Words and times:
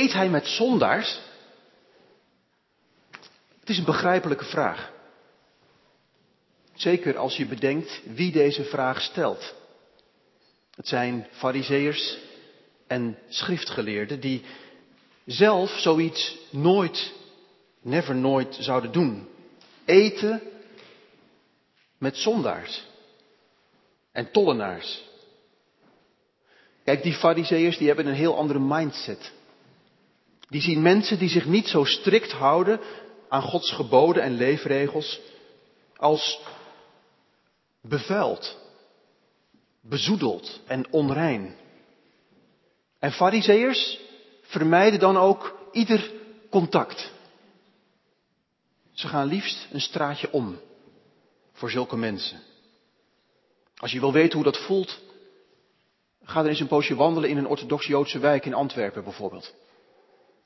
eet 0.00 0.12
hij 0.12 0.28
met 0.28 0.46
zondaars? 0.46 1.20
Het 3.60 3.68
is 3.68 3.78
een 3.78 3.84
begrijpelijke 3.84 4.44
vraag. 4.44 4.92
Zeker 6.74 7.16
als 7.16 7.36
je 7.36 7.46
bedenkt 7.46 8.00
wie 8.04 8.32
deze 8.32 8.64
vraag 8.64 9.00
stelt. 9.00 9.54
Het 10.74 10.88
zijn 10.88 11.26
fariseërs 11.30 12.18
en 12.86 13.18
schriftgeleerden 13.28 14.20
die 14.20 14.42
zelf 15.26 15.70
zoiets 15.70 16.38
nooit, 16.50 17.12
never 17.82 18.14
nooit 18.14 18.56
zouden 18.60 18.92
doen. 18.92 19.28
Eten 19.84 20.42
met 21.98 22.16
zondaars 22.16 22.86
en 24.12 24.30
tollenaars. 24.30 25.08
Kijk, 26.84 27.02
die 27.02 27.14
fariseërs 27.14 27.78
die 27.78 27.86
hebben 27.86 28.06
een 28.06 28.14
heel 28.14 28.36
andere 28.36 28.58
mindset. 28.58 29.32
Die 30.50 30.60
zien 30.60 30.82
mensen 30.82 31.18
die 31.18 31.28
zich 31.28 31.46
niet 31.46 31.68
zo 31.68 31.84
strikt 31.84 32.32
houden 32.32 32.80
aan 33.28 33.42
Gods 33.42 33.72
geboden 33.72 34.22
en 34.22 34.34
leefregels 34.34 35.20
als 35.96 36.40
bevuild, 37.82 38.58
bezoedeld 39.80 40.60
en 40.66 40.92
onrein. 40.92 41.56
En 42.98 43.12
fariseërs 43.12 44.00
vermijden 44.42 45.00
dan 45.00 45.16
ook 45.16 45.68
ieder 45.72 46.12
contact. 46.50 47.12
Ze 48.92 49.08
gaan 49.08 49.26
liefst 49.26 49.68
een 49.72 49.80
straatje 49.80 50.32
om 50.32 50.60
voor 51.52 51.70
zulke 51.70 51.96
mensen. 51.96 52.40
Als 53.76 53.92
je 53.92 54.00
wil 54.00 54.12
weten 54.12 54.34
hoe 54.34 54.44
dat 54.44 54.58
voelt, 54.58 55.00
ga 56.22 56.40
er 56.40 56.48
eens 56.48 56.60
een 56.60 56.66
poosje 56.66 56.94
wandelen 56.94 57.30
in 57.30 57.36
een 57.36 57.46
orthodox-Joodse 57.46 58.18
wijk 58.18 58.46
in 58.46 58.54
Antwerpen 58.54 59.04
bijvoorbeeld. 59.04 59.54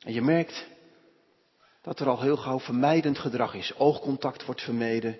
En 0.04 0.12
je 0.12 0.22
merkt 0.22 0.66
dat 1.82 2.00
er 2.00 2.08
al 2.08 2.20
heel 2.20 2.36
gauw 2.36 2.60
vermijdend 2.60 3.18
gedrag 3.18 3.54
is. 3.54 3.74
Oogcontact 3.76 4.44
wordt 4.44 4.62
vermeden. 4.62 5.18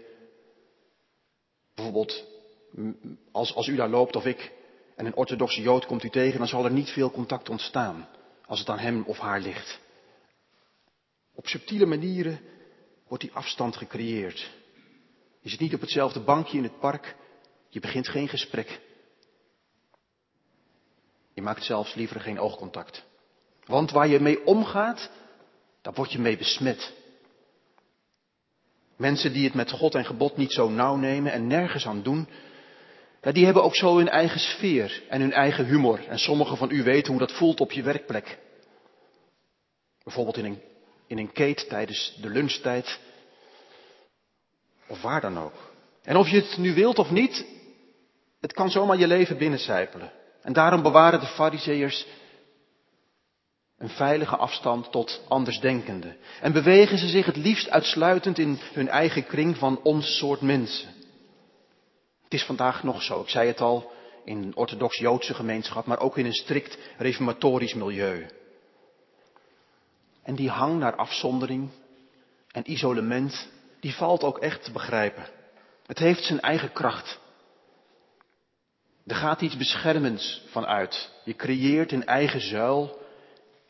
Bijvoorbeeld, 1.75 2.25
als, 3.33 3.55
als 3.55 3.67
u 3.67 3.77
daar 3.77 3.89
loopt 3.89 4.17
of 4.17 4.25
ik 4.25 4.53
en 4.97 5.07
een 5.07 5.17
orthodoxe 5.17 5.63
Jood 5.63 5.87
komt 5.87 6.03
u 6.03 6.11
tegen, 6.11 6.39
dan 6.39 6.49
zal 6.49 6.65
er 6.65 6.73
niet 6.73 6.91
veel 6.91 7.11
contact 7.11 7.49
ontstaan 7.49 8.09
als 8.47 8.59
het 8.59 8.69
aan 8.69 8.79
hem 8.79 9.05
of 9.07 9.19
haar 9.19 9.41
ligt. 9.41 9.81
Op 11.35 11.47
subtiele 11.47 11.87
manieren 11.87 12.41
wordt 13.09 13.23
die 13.23 13.33
afstand 13.33 13.77
gecreëerd. 13.77 14.51
Je 15.41 15.49
zit 15.49 15.61
niet 15.61 15.75
op 15.75 15.81
hetzelfde 15.81 16.21
bankje 16.21 16.57
in 16.57 16.63
het 16.63 16.79
park, 16.79 17.17
je 17.69 17.81
begint 17.81 18.09
geen 18.09 18.29
gesprek. 18.29 18.81
Je 21.33 21.43
maakt 21.43 21.65
zelfs 21.65 21.95
liever 21.95 22.21
geen 22.21 22.39
oogcontact. 22.39 23.05
Want 23.67 23.91
waar 23.91 24.09
je 24.09 24.21
mee 24.21 24.47
omgaat, 24.47 25.11
daar 25.83 25.95
word 25.95 26.13
je 26.13 26.19
mee 26.19 26.37
besmet. 26.37 26.93
Mensen 28.97 29.33
die 29.33 29.45
het 29.45 29.55
met 29.55 29.71
God 29.71 29.95
en 29.95 30.05
gebod 30.05 30.37
niet 30.37 30.53
zo 30.53 30.69
nauw 30.69 30.97
nemen 30.97 31.33
en 31.33 31.47
nergens 31.47 31.87
aan 31.87 32.03
doen, 32.03 32.29
die 33.21 33.45
hebben 33.45 33.65
ook 33.65 33.77
zo 33.77 33.97
hun 33.97 34.09
eigen 34.09 34.41
sfeer 34.41 35.03
en 35.09 35.21
hun 35.21 35.33
eigen 35.33 35.65
humor. 35.65 36.09
En 36.09 36.19
sommigen 36.19 36.57
van 36.57 36.71
u 36.71 36.83
weten 36.83 37.11
hoe 37.11 37.21
dat 37.21 37.33
voelt 37.33 37.61
op 37.61 37.73
je 37.73 37.83
werkplek. 37.83 38.39
Bijvoorbeeld 40.03 40.37
in 40.37 40.45
een, 40.45 40.61
in 41.07 41.19
een 41.19 41.33
keet 41.33 41.69
tijdens 41.69 42.19
de 42.21 42.29
lunchtijd. 42.29 42.99
Of 44.87 45.03
waar 45.03 45.21
dan 45.21 45.39
ook. 45.39 45.73
En 46.03 46.17
of 46.17 46.29
je 46.29 46.37
het 46.37 46.57
nu 46.57 46.75
wilt 46.75 46.99
of 46.99 47.11
niet, 47.11 47.47
het 48.41 48.53
kan 48.53 48.71
zomaar 48.71 48.99
je 48.99 49.07
leven 49.07 49.39
binnencijpelen. 49.39 50.13
En 50.43 50.53
daarom 50.53 50.83
bewaren 50.83 51.21
de 51.21 51.27
fariseërs 51.27 52.07
een 53.79 53.89
veilige 53.89 54.37
afstand 54.37 54.93
tot 54.93 55.23
andersdenkenden. 55.29 56.17
En 56.41 56.53
bewegen 56.53 56.99
ze 56.99 57.09
zich 57.09 57.27
het 57.27 57.37
liefst 57.37 57.71
uitsluitend 57.71 58.39
in 58.39 58.59
hun 58.73 58.89
eigen 58.89 59.27
kring 59.27 59.57
van 59.57 59.81
ons 59.83 60.17
soort 60.17 60.41
mensen. 60.41 60.89
Het 62.23 62.35
is 62.35 62.45
vandaag 62.45 62.83
nog 62.83 63.03
zo, 63.03 63.21
ik 63.21 63.29
zei 63.29 63.47
het 63.49 63.61
al, 63.61 63.93
in 64.25 64.43
een 64.43 64.57
orthodox-Joodse 64.57 65.35
gemeenschap, 65.35 65.87
maar 65.87 66.01
ook 66.01 66.19
in 66.19 66.27
een 66.27 66.33
strikt 66.33 66.79
reformatorisch 66.99 67.75
milieu. 67.75 68.27
En 70.23 70.35
die 70.35 70.51
hang 70.51 70.79
naar 70.79 70.97
afzondering 70.97 71.71
en 72.51 72.71
isolement, 72.71 73.49
die 73.81 73.95
valt 73.95 74.23
ook 74.23 74.39
echt 74.39 74.65
te 74.65 74.73
begrijpen. 74.73 75.27
Het 75.87 75.99
heeft 75.99 76.25
zijn 76.25 76.41
eigen 76.41 76.73
kracht. 76.73 77.21
Er 79.07 79.17
gaat 79.17 79.41
iets 79.41 79.57
beschermends 79.57 80.43
van 80.51 80.67
uit. 80.67 81.11
Je 81.25 81.35
creëert 81.35 81.93
een 81.93 82.07
eigen 82.07 82.41
zuil 82.41 83.03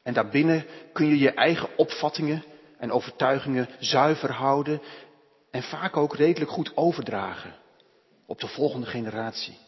en 0.05 0.15
daarbinnen 0.15 0.67
kun 0.93 1.07
je 1.07 1.19
je 1.19 1.31
eigen 1.31 1.69
opvattingen 1.77 2.45
en 2.79 2.93
overtuigingen 2.93 3.69
zuiver 3.79 4.33
houden 4.33 4.83
en 5.51 5.63
vaak 5.63 5.97
ook 5.97 6.17
redelijk 6.17 6.51
goed 6.51 6.77
overdragen 6.77 7.55
op 8.27 8.41
de 8.41 8.49
volgende 8.49 8.87
generatie. 8.87 9.59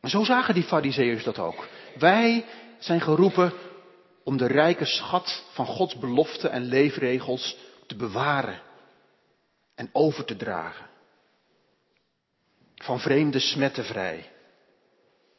En 0.00 0.10
zo 0.10 0.24
zagen 0.24 0.54
die 0.54 0.62
fariseërs 0.62 1.24
dat 1.24 1.38
ook. 1.38 1.68
Wij 1.98 2.44
zijn 2.78 3.00
geroepen 3.00 3.52
om 4.24 4.36
de 4.36 4.46
rijke 4.46 4.84
schat 4.84 5.44
van 5.52 5.66
Gods 5.66 5.98
beloften 5.98 6.50
en 6.50 6.62
leefregels 6.62 7.56
te 7.86 7.96
bewaren 7.96 8.60
en 9.74 9.88
over 9.92 10.24
te 10.24 10.36
dragen. 10.36 10.86
Van 12.74 13.00
vreemde 13.00 13.38
smetten 13.38 13.84
vrij. 13.84 14.30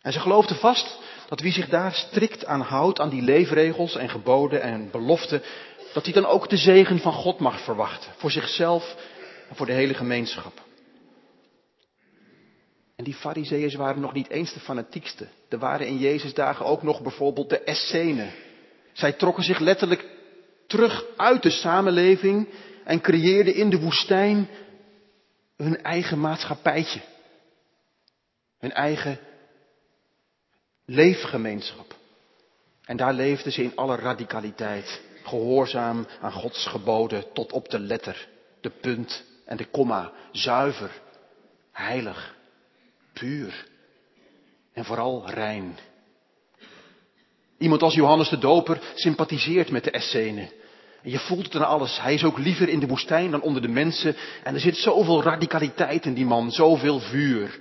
En 0.01 0.11
ze 0.11 0.19
geloofden 0.19 0.57
vast 0.57 0.99
dat 1.27 1.39
wie 1.39 1.51
zich 1.51 1.69
daar 1.69 1.93
strikt 1.93 2.45
aan 2.45 2.61
houdt, 2.61 2.99
aan 2.99 3.09
die 3.09 3.21
leefregels 3.21 3.95
en 3.95 4.09
geboden 4.09 4.61
en 4.61 4.91
beloften, 4.91 5.41
dat 5.93 6.03
hij 6.03 6.13
dan 6.13 6.25
ook 6.25 6.49
de 6.49 6.57
zegen 6.57 6.99
van 6.99 7.13
God 7.13 7.39
mag 7.39 7.63
verwachten. 7.63 8.11
Voor 8.17 8.31
zichzelf 8.31 8.95
en 9.49 9.55
voor 9.55 9.65
de 9.65 9.71
hele 9.71 9.93
gemeenschap. 9.93 10.65
En 12.95 13.03
die 13.03 13.13
fariseeërs 13.13 13.75
waren 13.75 14.01
nog 14.01 14.13
niet 14.13 14.29
eens 14.29 14.53
de 14.53 14.59
fanatiekste. 14.59 15.27
Er 15.49 15.57
waren 15.57 15.87
in 15.87 15.97
Jezus 15.97 16.33
dagen 16.33 16.65
ook 16.65 16.83
nog 16.83 17.01
bijvoorbeeld 17.01 17.49
de 17.49 17.59
Essenen. 17.59 18.31
Zij 18.93 19.13
trokken 19.13 19.43
zich 19.43 19.59
letterlijk 19.59 20.05
terug 20.67 21.05
uit 21.15 21.43
de 21.43 21.49
samenleving 21.49 22.47
en 22.83 23.01
creëerden 23.01 23.53
in 23.53 23.69
de 23.69 23.79
woestijn 23.79 24.49
hun 25.57 25.83
eigen 25.83 26.19
maatschappijtje. 26.19 26.99
Hun 28.59 28.71
eigen 28.71 29.19
leefgemeenschap. 30.87 31.95
En 32.85 32.97
daar 32.97 33.13
leefden 33.13 33.51
ze 33.51 33.63
in 33.63 33.75
alle 33.75 33.95
radicaliteit, 33.95 35.01
gehoorzaam 35.23 36.07
aan 36.21 36.31
Gods 36.31 36.67
geboden 36.67 37.33
tot 37.33 37.51
op 37.51 37.69
de 37.69 37.79
letter, 37.79 38.27
de 38.61 38.69
punt 38.69 39.23
en 39.45 39.57
de 39.57 39.65
komma, 39.65 40.11
zuiver, 40.31 40.91
heilig, 41.71 42.35
puur 43.13 43.67
en 44.73 44.85
vooral 44.85 45.29
rein. 45.29 45.77
Iemand 47.57 47.81
als 47.81 47.93
Johannes 47.93 48.29
de 48.29 48.37
Doper 48.37 48.79
sympathiseert 48.93 49.71
met 49.71 49.83
de 49.83 49.91
Essenen. 49.91 50.49
En 51.03 51.09
je 51.09 51.19
voelt 51.19 51.43
het 51.43 51.55
aan 51.55 51.67
alles. 51.67 52.01
Hij 52.01 52.13
is 52.13 52.23
ook 52.23 52.37
liever 52.37 52.69
in 52.69 52.79
de 52.79 52.87
woestijn 52.87 53.31
dan 53.31 53.41
onder 53.41 53.61
de 53.61 53.67
mensen. 53.67 54.15
En 54.43 54.53
er 54.53 54.59
zit 54.59 54.77
zoveel 54.77 55.23
radicaliteit 55.23 56.05
in 56.05 56.13
die 56.13 56.25
man, 56.25 56.51
zoveel 56.51 56.99
vuur. 56.99 57.59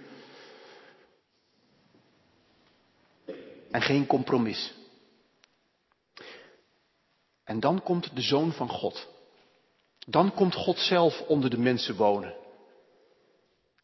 En 3.76 3.82
geen 3.82 4.06
compromis. 4.06 4.75
En 7.44 7.60
dan 7.60 7.82
komt 7.82 8.16
de 8.16 8.20
Zoon 8.20 8.53
van 8.53 8.69
God. 8.69 9.09
Dan 10.06 10.34
komt 10.34 10.54
God 10.54 10.78
zelf 10.78 11.20
onder 11.20 11.50
de 11.50 11.59
mensen 11.59 11.97
wonen. 11.97 12.34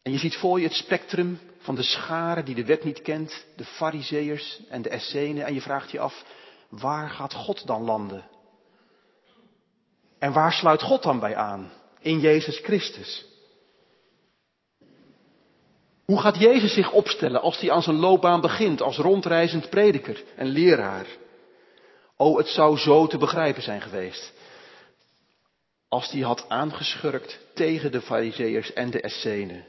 En 0.01 0.11
je 0.11 0.17
ziet 0.17 0.35
voor 0.35 0.59
je 0.59 0.67
het 0.67 0.75
spectrum 0.75 1.39
van 1.57 1.75
de 1.75 1.83
scharen 1.83 2.45
die 2.45 2.55
de 2.55 2.65
wet 2.65 2.83
niet 2.83 3.01
kent, 3.01 3.45
de 3.55 3.65
fariseërs 3.65 4.61
en 4.69 4.81
de 4.81 4.89
essenen. 4.89 5.45
En 5.45 5.53
je 5.53 5.61
vraagt 5.61 5.91
je 5.91 5.99
af, 5.99 6.25
waar 6.69 7.09
gaat 7.09 7.33
God 7.33 7.67
dan 7.67 7.83
landen? 7.83 8.29
En 10.19 10.33
waar 10.33 10.51
sluit 10.53 10.81
God 10.81 11.03
dan 11.03 11.19
bij 11.19 11.35
aan? 11.35 11.71
In 11.99 12.19
Jezus 12.19 12.59
Christus. 12.59 13.32
Hoe 16.05 16.19
gaat 16.19 16.39
Jezus 16.39 16.73
zich 16.73 16.91
opstellen 16.91 17.41
als 17.41 17.59
hij 17.59 17.71
aan 17.71 17.83
zijn 17.83 17.95
loopbaan 17.95 18.41
begint 18.41 18.81
als 18.81 18.97
rondreizend 18.97 19.69
prediker 19.69 20.23
en 20.35 20.47
leraar? 20.47 21.05
Oh, 22.17 22.37
het 22.37 22.47
zou 22.47 22.77
zo 22.77 23.07
te 23.07 23.17
begrijpen 23.17 23.63
zijn 23.63 23.81
geweest. 23.81 24.33
Als 25.87 26.11
hij 26.11 26.21
had 26.21 26.45
aangeschurkt 26.49 27.39
tegen 27.53 27.91
de 27.91 28.01
fariseërs 28.01 28.73
en 28.73 28.89
de 28.91 29.01
essenen. 29.01 29.65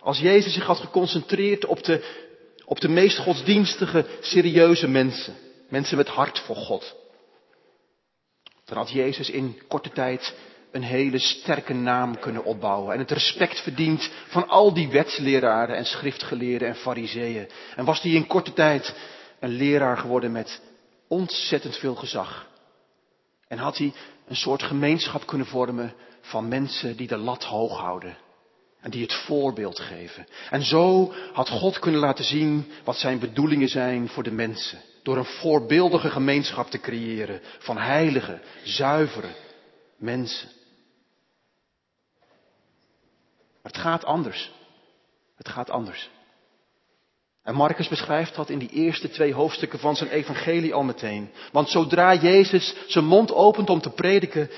Als 0.00 0.18
Jezus 0.18 0.52
zich 0.52 0.66
had 0.66 0.78
geconcentreerd 0.78 1.64
op 1.64 1.82
de, 1.82 2.24
op 2.64 2.80
de 2.80 2.88
meest 2.88 3.18
godsdienstige, 3.18 4.06
serieuze 4.20 4.88
mensen. 4.88 5.36
Mensen 5.68 5.96
met 5.96 6.08
hart 6.08 6.38
voor 6.38 6.56
God. 6.56 6.96
Dan 8.64 8.76
had 8.76 8.90
Jezus 8.90 9.30
in 9.30 9.60
korte 9.68 9.90
tijd 9.90 10.34
een 10.72 10.82
hele 10.82 11.18
sterke 11.18 11.74
naam 11.74 12.18
kunnen 12.18 12.44
opbouwen. 12.44 12.92
En 12.92 12.98
het 12.98 13.10
respect 13.10 13.60
verdient 13.60 14.10
van 14.28 14.48
al 14.48 14.74
die 14.74 14.88
wetsleraren 14.88 15.76
en 15.76 15.84
schriftgeleerden 15.84 16.68
en 16.68 16.76
fariseeën. 16.76 17.48
En 17.76 17.84
was 17.84 18.02
hij 18.02 18.12
in 18.12 18.26
korte 18.26 18.52
tijd 18.52 18.94
een 19.40 19.50
leraar 19.50 19.96
geworden 19.96 20.32
met 20.32 20.60
ontzettend 21.08 21.76
veel 21.76 21.94
gezag. 21.94 22.46
En 23.48 23.58
had 23.58 23.78
hij 23.78 23.92
een 24.26 24.36
soort 24.36 24.62
gemeenschap 24.62 25.26
kunnen 25.26 25.46
vormen 25.46 25.94
van 26.20 26.48
mensen 26.48 26.96
die 26.96 27.06
de 27.06 27.16
lat 27.16 27.44
hoog 27.44 27.78
houden. 27.78 28.16
En 28.80 28.90
die 28.90 29.02
het 29.02 29.14
voorbeeld 29.14 29.80
geven. 29.80 30.26
En 30.50 30.62
zo 30.62 31.12
had 31.32 31.48
God 31.48 31.78
kunnen 31.78 32.00
laten 32.00 32.24
zien 32.24 32.72
wat 32.84 32.96
zijn 32.96 33.18
bedoelingen 33.18 33.68
zijn 33.68 34.08
voor 34.08 34.22
de 34.22 34.30
mensen. 34.30 34.78
Door 35.02 35.16
een 35.16 35.24
voorbeeldige 35.24 36.10
gemeenschap 36.10 36.70
te 36.70 36.80
creëren 36.80 37.40
van 37.58 37.78
heilige, 37.78 38.40
zuivere 38.62 39.28
mensen. 39.96 40.48
Het 43.68 43.78
gaat 43.78 44.04
anders. 44.04 44.50
Het 45.36 45.48
gaat 45.48 45.70
anders. 45.70 46.10
En 47.42 47.54
Marcus 47.54 47.88
beschrijft 47.88 48.34
dat 48.34 48.50
in 48.50 48.58
die 48.58 48.68
eerste 48.68 49.10
twee 49.10 49.34
hoofdstukken 49.34 49.78
van 49.78 49.96
zijn 49.96 50.10
evangelie 50.10 50.74
al 50.74 50.82
meteen. 50.82 51.30
Want 51.52 51.68
zodra 51.68 52.14
Jezus 52.14 52.74
zijn 52.86 53.04
mond 53.04 53.32
opent 53.32 53.70
om 53.70 53.80
te 53.80 53.90
prediken, 53.90 54.50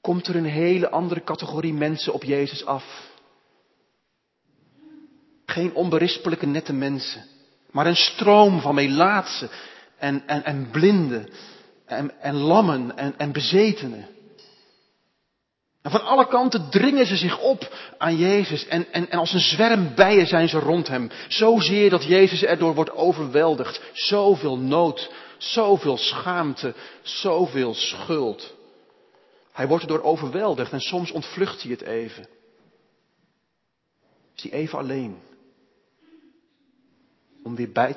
komt 0.00 0.26
er 0.26 0.36
een 0.36 0.44
hele 0.44 0.90
andere 0.90 1.24
categorie 1.24 1.72
mensen 1.72 2.12
op 2.12 2.22
Jezus 2.22 2.66
af. 2.66 3.10
Geen 5.46 5.74
onberispelijke 5.74 6.46
nette 6.46 6.72
mensen, 6.72 7.24
maar 7.70 7.86
een 7.86 7.96
stroom 7.96 8.60
van 8.60 8.74
melaatsen 8.74 9.50
en, 9.98 10.26
en, 10.26 10.44
en 10.44 10.70
blinden 10.70 11.28
en, 11.86 12.20
en 12.20 12.34
lammen 12.34 12.96
en, 12.96 13.14
en 13.18 13.32
bezetenen. 13.32 14.13
En 15.84 15.90
van 15.90 16.04
alle 16.04 16.26
kanten 16.26 16.70
dringen 16.70 17.06
ze 17.06 17.16
zich 17.16 17.40
op 17.40 17.74
aan 17.98 18.16
Jezus 18.16 18.66
en, 18.66 18.92
en, 18.92 19.10
en 19.10 19.18
als 19.18 19.32
een 19.32 19.40
zwerm 19.40 19.94
bijen 19.94 20.26
zijn 20.26 20.48
ze 20.48 20.58
rond 20.58 20.88
hem. 20.88 21.10
Zozeer 21.28 21.90
dat 21.90 22.04
Jezus 22.04 22.42
erdoor 22.42 22.74
wordt 22.74 22.92
overweldigd. 22.92 23.80
Zoveel 23.92 24.58
nood, 24.58 25.10
zoveel 25.38 25.96
schaamte, 25.96 26.74
zoveel 27.02 27.74
schuld. 27.74 28.54
Hij 29.52 29.68
wordt 29.68 29.82
erdoor 29.82 30.02
overweldigd 30.02 30.72
en 30.72 30.80
soms 30.80 31.10
ontvlucht 31.10 31.62
hij 31.62 31.70
het 31.70 31.82
even. 31.82 32.28
Is 34.36 34.42
hij 34.42 34.52
even 34.52 34.78
alleen. 34.78 35.18
Om 37.42 37.56
weer, 37.56 37.72
bij 37.72 37.96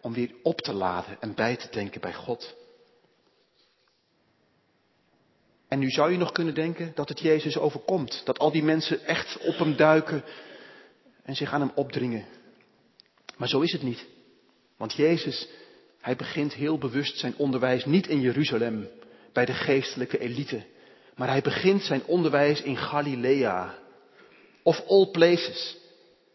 om 0.00 0.12
weer 0.12 0.34
op 0.42 0.60
te 0.60 0.72
laden 0.72 1.16
en 1.20 1.34
bij 1.34 1.56
te 1.56 1.68
denken 1.70 2.00
bij 2.00 2.14
God. 2.14 2.54
En 5.68 5.78
nu 5.78 5.90
zou 5.90 6.10
je 6.12 6.18
nog 6.18 6.32
kunnen 6.32 6.54
denken 6.54 6.92
dat 6.94 7.08
het 7.08 7.20
Jezus 7.20 7.58
overkomt. 7.58 8.22
Dat 8.24 8.38
al 8.38 8.50
die 8.52 8.62
mensen 8.62 9.04
echt 9.04 9.38
op 9.38 9.58
hem 9.58 9.76
duiken 9.76 10.24
en 11.22 11.36
zich 11.36 11.52
aan 11.52 11.60
hem 11.60 11.72
opdringen. 11.74 12.24
Maar 13.36 13.48
zo 13.48 13.60
is 13.60 13.72
het 13.72 13.82
niet. 13.82 14.06
Want 14.76 14.92
Jezus, 14.92 15.48
hij 16.00 16.16
begint 16.16 16.54
heel 16.54 16.78
bewust 16.78 17.18
zijn 17.18 17.34
onderwijs 17.36 17.84
niet 17.84 18.06
in 18.06 18.20
Jeruzalem, 18.20 18.88
bij 19.32 19.44
de 19.44 19.54
geestelijke 19.54 20.18
elite. 20.18 20.64
Maar 21.14 21.28
hij 21.28 21.40
begint 21.40 21.82
zijn 21.82 22.04
onderwijs 22.04 22.62
in 22.62 22.76
Galilea. 22.76 23.78
Of 24.62 24.82
all 24.86 25.10
places. 25.10 25.76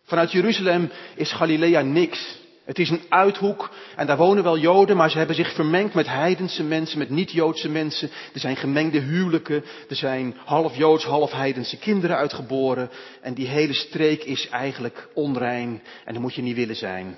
Vanuit 0.03 0.31
Jeruzalem 0.31 0.91
is 1.15 1.31
Galilea 1.31 1.81
niks. 1.81 2.39
Het 2.63 2.79
is 2.79 2.89
een 2.89 3.01
uithoek 3.09 3.69
en 3.95 4.07
daar 4.07 4.17
wonen 4.17 4.43
wel 4.43 4.57
Joden, 4.57 4.97
maar 4.97 5.09
ze 5.09 5.17
hebben 5.17 5.35
zich 5.35 5.53
vermengd 5.53 5.93
met 5.93 6.07
heidense 6.07 6.63
mensen, 6.63 6.97
met 6.97 7.09
niet-Joodse 7.09 7.69
mensen. 7.69 8.09
Er 8.33 8.39
zijn 8.39 8.55
gemengde 8.55 8.99
huwelijken, 8.99 9.63
er 9.89 9.95
zijn 9.95 10.35
half 10.45 10.75
Joods, 10.75 11.03
half 11.03 11.31
heidense 11.31 11.77
kinderen 11.77 12.17
uitgeboren. 12.17 12.89
En 13.21 13.33
die 13.33 13.47
hele 13.47 13.73
streek 13.73 14.23
is 14.23 14.49
eigenlijk 14.49 15.07
onrein 15.13 15.81
en 16.05 16.13
daar 16.13 16.21
moet 16.21 16.35
je 16.35 16.41
niet 16.41 16.55
willen 16.55 16.75
zijn. 16.75 17.17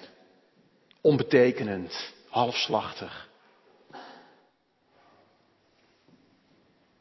Onbetekenend, 1.01 2.13
halfslachtig. 2.29 3.29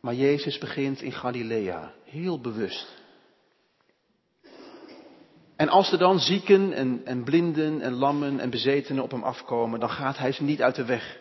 Maar 0.00 0.14
Jezus 0.14 0.58
begint 0.58 1.02
in 1.02 1.12
Galilea, 1.12 1.92
heel 2.04 2.40
bewust. 2.40 3.01
En 5.56 5.68
als 5.68 5.92
er 5.92 5.98
dan 5.98 6.18
zieken 6.18 6.72
en, 6.72 7.00
en 7.04 7.24
blinden 7.24 7.80
en 7.80 7.92
lammen 7.92 8.40
en 8.40 8.50
bezetenen 8.50 9.02
op 9.02 9.10
hem 9.10 9.22
afkomen, 9.22 9.80
dan 9.80 9.90
gaat 9.90 10.18
hij 10.18 10.32
ze 10.32 10.42
niet 10.42 10.62
uit 10.62 10.74
de 10.74 10.84
weg. 10.84 11.18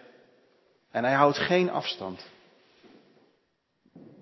En 0.91 1.03
hij 1.03 1.13
houdt 1.13 1.37
geen 1.37 1.69
afstand. 1.69 2.25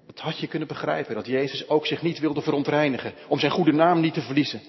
Dat 0.07 0.19
had 0.19 0.39
je 0.39 0.47
kunnen 0.47 0.67
begrijpen, 0.67 1.15
dat 1.15 1.25
Jezus 1.25 1.69
ook 1.69 1.85
zich 1.85 2.01
niet 2.01 2.19
wilde 2.19 2.41
verontreinigen, 2.41 3.13
om 3.27 3.39
zijn 3.39 3.51
goede 3.51 3.71
naam 3.71 3.99
niet 3.99 4.13
te 4.13 4.21
verliezen. 4.21 4.61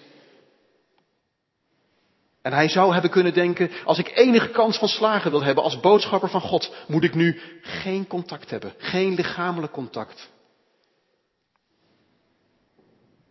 En 2.42 2.52
hij 2.52 2.68
zou 2.68 2.92
hebben 2.92 3.10
kunnen 3.10 3.34
denken, 3.34 3.70
als 3.84 3.98
ik 3.98 4.16
enige 4.16 4.50
kans 4.50 4.78
van 4.78 4.88
slagen 4.88 5.30
wil 5.30 5.42
hebben 5.42 5.64
als 5.64 5.80
boodschapper 5.80 6.28
van 6.28 6.40
God, 6.40 6.74
moet 6.86 7.04
ik 7.04 7.14
nu 7.14 7.40
geen 7.60 8.06
contact 8.06 8.50
hebben, 8.50 8.74
geen 8.78 9.14
lichamelijk 9.14 9.72
contact. 9.72 10.30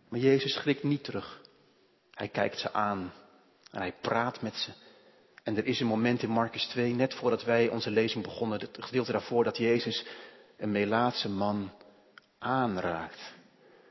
Maar 0.08 0.20
Jezus 0.20 0.52
schrikt 0.52 0.82
niet 0.82 1.04
terug. 1.04 1.40
Hij 2.20 2.28
kijkt 2.28 2.58
ze 2.58 2.72
aan 2.72 3.12
en 3.70 3.80
hij 3.80 3.94
praat 4.00 4.42
met 4.42 4.54
ze. 4.54 4.70
En 5.42 5.56
er 5.56 5.66
is 5.66 5.80
een 5.80 5.86
moment 5.86 6.22
in 6.22 6.30
Marcus 6.30 6.66
2, 6.66 6.94
net 6.94 7.14
voordat 7.14 7.44
wij 7.44 7.68
onze 7.68 7.90
lezing 7.90 8.24
begonnen, 8.24 8.60
het 8.60 8.76
gedeelte 8.80 9.12
daarvoor, 9.12 9.44
dat 9.44 9.56
Jezus 9.56 10.06
een 10.56 10.70
Melaatse 10.70 11.28
man 11.28 11.72
aanraakt. 12.38 13.32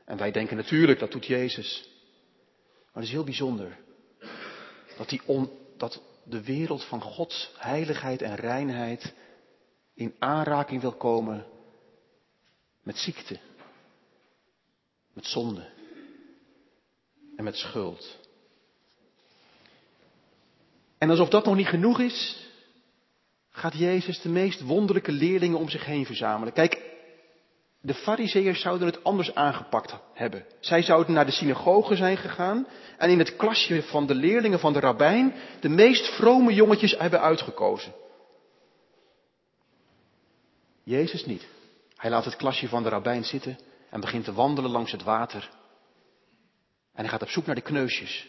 En 0.04 0.16
wij 0.16 0.30
denken 0.30 0.56
natuurlijk, 0.56 0.98
dat 0.98 1.10
doet 1.10 1.26
Jezus. 1.26 1.90
Maar 2.60 2.92
het 2.92 3.04
is 3.04 3.10
heel 3.10 3.24
bijzonder. 3.24 3.78
Dat, 4.96 5.08
die 5.08 5.22
dat 5.76 6.02
de 6.24 6.42
wereld 6.42 6.84
van 6.84 7.00
Gods 7.00 7.52
heiligheid 7.56 8.22
en 8.22 8.34
reinheid 8.34 9.14
in 9.94 10.14
aanraking 10.18 10.80
wil 10.80 10.94
komen 10.94 11.46
met 12.82 12.96
ziekte, 12.96 13.38
met 15.12 15.26
zonde 15.26 15.68
en 17.40 17.44
met 17.44 17.56
schuld. 17.56 18.19
En 21.00 21.10
alsof 21.10 21.28
dat 21.28 21.44
nog 21.44 21.56
niet 21.56 21.66
genoeg 21.66 22.00
is, 22.00 22.46
gaat 23.50 23.78
Jezus 23.78 24.20
de 24.20 24.28
meest 24.28 24.60
wonderlijke 24.60 25.12
leerlingen 25.12 25.58
om 25.58 25.68
zich 25.68 25.84
heen 25.84 26.06
verzamelen. 26.06 26.52
Kijk, 26.52 26.82
de 27.80 27.94
fariseërs 27.94 28.60
zouden 28.60 28.86
het 28.86 29.04
anders 29.04 29.34
aangepakt 29.34 29.94
hebben. 30.14 30.44
Zij 30.60 30.82
zouden 30.82 31.14
naar 31.14 31.26
de 31.26 31.32
synagoge 31.32 31.96
zijn 31.96 32.16
gegaan 32.16 32.66
en 32.98 33.10
in 33.10 33.18
het 33.18 33.36
klasje 33.36 33.82
van 33.82 34.06
de 34.06 34.14
leerlingen 34.14 34.58
van 34.58 34.72
de 34.72 34.80
rabbijn 34.80 35.34
de 35.60 35.68
meest 35.68 36.14
vrome 36.14 36.54
jongetjes 36.54 36.98
hebben 36.98 37.20
uitgekozen. 37.20 37.92
Jezus 40.82 41.24
niet. 41.24 41.48
Hij 41.96 42.10
laat 42.10 42.24
het 42.24 42.36
klasje 42.36 42.68
van 42.68 42.82
de 42.82 42.88
rabbijn 42.88 43.24
zitten 43.24 43.58
en 43.90 44.00
begint 44.00 44.24
te 44.24 44.32
wandelen 44.32 44.70
langs 44.70 44.92
het 44.92 45.02
water. 45.02 45.50
En 46.94 47.00
hij 47.00 47.08
gaat 47.08 47.22
op 47.22 47.28
zoek 47.28 47.46
naar 47.46 47.54
de 47.54 47.60
kneusjes. 47.60 48.28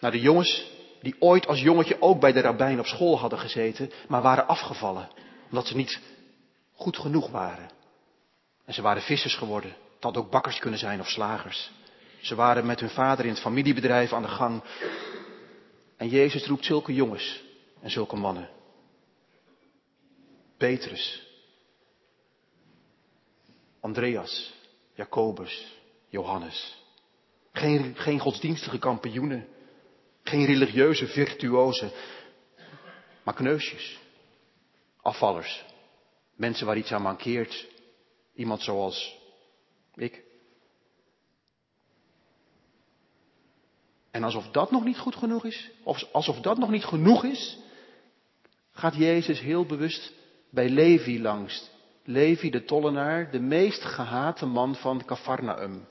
Naar 0.00 0.10
de 0.10 0.20
jongens 0.20 0.76
die 1.00 1.16
ooit 1.18 1.46
als 1.46 1.60
jongetje 1.60 2.02
ook 2.02 2.20
bij 2.20 2.32
de 2.32 2.40
rabbijn 2.40 2.78
op 2.78 2.86
school 2.86 3.18
hadden 3.18 3.38
gezeten, 3.38 3.90
maar 4.08 4.22
waren 4.22 4.48
afgevallen. 4.48 5.08
Omdat 5.48 5.66
ze 5.66 5.76
niet 5.76 6.00
goed 6.74 6.96
genoeg 6.96 7.30
waren. 7.30 7.70
En 8.64 8.74
ze 8.74 8.82
waren 8.82 9.02
vissers 9.02 9.34
geworden. 9.36 9.70
Het 9.70 10.04
had 10.04 10.16
ook 10.16 10.30
bakkers 10.30 10.58
kunnen 10.58 10.78
zijn 10.78 11.00
of 11.00 11.08
slagers. 11.08 11.70
Ze 12.20 12.34
waren 12.34 12.66
met 12.66 12.80
hun 12.80 12.90
vader 12.90 13.24
in 13.24 13.30
het 13.30 13.40
familiebedrijf 13.40 14.12
aan 14.12 14.22
de 14.22 14.28
gang. 14.28 14.62
En 15.96 16.08
Jezus 16.08 16.46
roept 16.46 16.64
zulke 16.64 16.94
jongens 16.94 17.42
en 17.80 17.90
zulke 17.90 18.16
mannen. 18.16 18.48
Petrus, 20.56 21.26
Andreas, 23.80 24.54
Jacobus, 24.94 25.76
Johannes. 26.08 26.76
Geen, 27.52 27.94
geen 27.96 28.18
godsdienstige 28.18 28.78
kampioenen. 28.78 29.48
Geen 30.22 30.44
religieuze 30.44 31.06
virtuozen. 31.06 31.90
Maar 33.22 33.34
kneusjes. 33.34 33.98
Afvallers. 35.02 35.64
Mensen 36.36 36.66
waar 36.66 36.76
iets 36.76 36.92
aan 36.92 37.02
mankeert. 37.02 37.66
Iemand 38.34 38.62
zoals 38.62 39.16
ik. 39.94 40.26
En 44.10 44.24
alsof 44.24 44.48
dat 44.50 44.70
nog 44.70 44.84
niet 44.84 44.98
goed 44.98 45.16
genoeg 45.16 45.44
is, 45.44 45.70
of 45.82 46.12
alsof 46.12 46.40
dat 46.40 46.58
nog 46.58 46.70
niet 46.70 46.84
genoeg 46.84 47.24
is, 47.24 47.58
gaat 48.72 48.94
Jezus 48.94 49.40
heel 49.40 49.66
bewust 49.66 50.12
bij 50.50 50.68
Levi 50.68 51.20
langs. 51.20 51.70
Levi 52.04 52.50
de 52.50 52.64
tollenaar, 52.64 53.30
de 53.30 53.40
meest 53.40 53.82
gehate 53.82 54.46
man 54.46 54.74
van 54.74 55.04
Cafarnaum. 55.04 55.86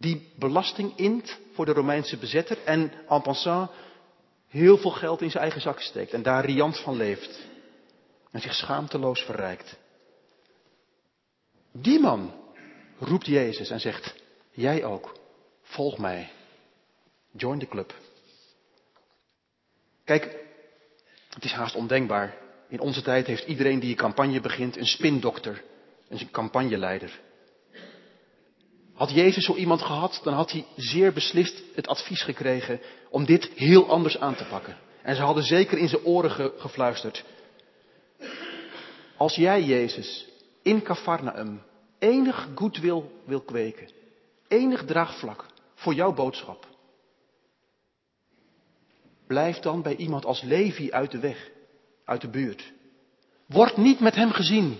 Die 0.00 0.32
belasting 0.38 0.96
int 0.96 1.38
voor 1.52 1.66
de 1.66 1.72
Romeinse 1.72 2.16
bezetter 2.16 2.58
en 2.64 2.92
en 3.08 3.22
passant 3.22 3.70
heel 4.48 4.78
veel 4.78 4.90
geld 4.90 5.22
in 5.22 5.30
zijn 5.30 5.42
eigen 5.42 5.60
zak 5.60 5.80
steekt 5.80 6.12
en 6.12 6.22
daar 6.22 6.44
riant 6.44 6.78
van 6.78 6.96
leeft. 6.96 7.48
En 8.30 8.40
zich 8.40 8.54
schaamteloos 8.54 9.20
verrijkt. 9.20 9.78
Die 11.72 12.00
man 12.00 12.32
roept 12.98 13.26
Jezus 13.26 13.70
en 13.70 13.80
zegt, 13.80 14.14
jij 14.50 14.84
ook, 14.84 15.16
volg 15.62 15.98
mij, 15.98 16.30
join 17.30 17.58
the 17.58 17.68
club. 17.68 17.94
Kijk, 20.04 20.38
Het 21.30 21.44
is 21.44 21.52
haast 21.52 21.74
ondenkbaar. 21.74 22.36
In 22.68 22.80
onze 22.80 23.02
tijd 23.02 23.26
heeft 23.26 23.46
iedereen 23.46 23.80
die 23.80 23.90
een 23.90 23.96
campagne 23.96 24.40
begint 24.40 24.76
een 24.76 24.86
spindokter, 24.86 25.64
een 26.08 26.30
campagneleider. 26.30 27.20
Had 29.00 29.10
Jezus 29.10 29.44
zo 29.44 29.54
iemand 29.54 29.82
gehad, 29.82 30.20
dan 30.22 30.34
had 30.34 30.50
hij 30.52 30.64
zeer 30.76 31.12
beslist 31.12 31.62
het 31.74 31.86
advies 31.86 32.22
gekregen 32.22 32.80
om 33.10 33.24
dit 33.24 33.50
heel 33.54 33.88
anders 33.88 34.18
aan 34.18 34.34
te 34.34 34.44
pakken. 34.44 34.76
En 35.02 35.16
ze 35.16 35.22
hadden 35.22 35.44
zeker 35.44 35.78
in 35.78 35.88
zijn 35.88 36.04
oren 36.04 36.52
gefluisterd. 36.56 37.24
Als 39.16 39.34
jij, 39.34 39.62
Jezus, 39.62 40.28
in 40.62 40.82
Cafarnaum 40.82 41.62
enig 41.98 42.48
goedwil 42.54 43.12
wil 43.24 43.40
kweken, 43.40 43.90
enig 44.48 44.84
draagvlak 44.84 45.46
voor 45.74 45.94
jouw 45.94 46.12
boodschap, 46.12 46.66
blijf 49.26 49.58
dan 49.58 49.82
bij 49.82 49.96
iemand 49.96 50.24
als 50.24 50.42
Levi 50.42 50.90
uit 50.92 51.10
de 51.10 51.18
weg, 51.18 51.50
uit 52.04 52.20
de 52.20 52.28
buurt. 52.28 52.72
Word 53.46 53.76
niet 53.76 54.00
met 54.00 54.14
hem 54.14 54.30
gezien. 54.30 54.76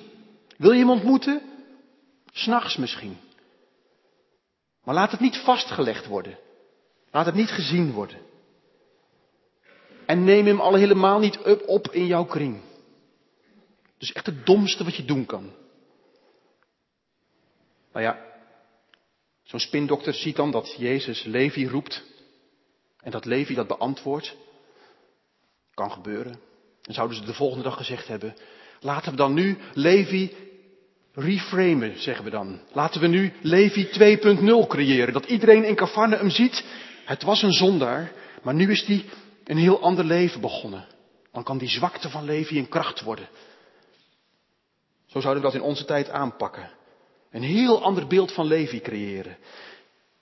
Wil 0.56 0.72
je 0.72 0.78
hem 0.78 0.90
ontmoeten? 0.90 1.42
S'nachts 2.32 2.76
misschien. 2.76 3.16
Maar 4.90 4.98
laat 4.98 5.10
het 5.10 5.20
niet 5.20 5.36
vastgelegd 5.36 6.06
worden. 6.06 6.38
Laat 7.10 7.26
het 7.26 7.34
niet 7.34 7.50
gezien 7.50 7.92
worden. 7.92 8.18
En 10.06 10.24
neem 10.24 10.46
hem 10.46 10.60
al 10.60 10.74
helemaal 10.74 11.18
niet 11.18 11.38
op 11.66 11.90
in 11.90 12.06
jouw 12.06 12.24
kring. 12.24 12.60
Dus 13.98 14.12
echt 14.12 14.26
het 14.26 14.46
domste 14.46 14.84
wat 14.84 14.96
je 14.96 15.04
doen 15.04 15.26
kan. 15.26 15.52
Nou 17.92 18.04
ja, 18.04 18.24
zo'n 19.42 19.60
spindokter 19.60 20.14
ziet 20.14 20.36
dan 20.36 20.50
dat 20.50 20.74
Jezus 20.78 21.24
Levi 21.24 21.68
roept. 21.68 22.02
En 23.00 23.10
dat 23.10 23.24
Levi 23.24 23.54
dat 23.54 23.66
beantwoordt. 23.66 24.36
Kan 25.74 25.92
gebeuren. 25.92 26.40
En 26.82 26.94
zouden 26.94 27.16
ze 27.16 27.24
de 27.24 27.34
volgende 27.34 27.64
dag 27.64 27.76
gezegd 27.76 28.08
hebben. 28.08 28.36
Laten 28.80 29.10
we 29.10 29.16
dan 29.16 29.34
nu 29.34 29.58
Levi 29.74 30.49
reframen, 31.20 32.02
zeggen 32.02 32.24
we 32.24 32.30
dan. 32.30 32.60
Laten 32.72 33.00
we 33.00 33.06
nu 33.06 33.32
Levi 33.40 33.88
2.0 34.64 34.66
creëren. 34.68 35.12
Dat 35.12 35.24
iedereen 35.24 35.64
in 35.64 35.78
hem 35.94 36.30
ziet. 36.30 36.64
Het 37.04 37.22
was 37.22 37.42
een 37.42 37.52
zondaar. 37.52 38.12
Maar 38.42 38.54
nu 38.54 38.70
is 38.70 38.86
hij 38.86 39.04
een 39.44 39.56
heel 39.56 39.80
ander 39.80 40.04
leven 40.04 40.40
begonnen. 40.40 40.86
Dan 41.32 41.42
kan 41.42 41.58
die 41.58 41.68
zwakte 41.68 42.10
van 42.10 42.24
Levi 42.24 42.58
een 42.58 42.68
kracht 42.68 43.00
worden. 43.00 43.28
Zo 45.06 45.20
zouden 45.20 45.42
we 45.42 45.48
dat 45.50 45.60
in 45.60 45.66
onze 45.66 45.84
tijd 45.84 46.10
aanpakken. 46.10 46.70
Een 47.30 47.42
heel 47.42 47.82
ander 47.82 48.06
beeld 48.06 48.32
van 48.32 48.46
Levi 48.46 48.80
creëren. 48.80 49.36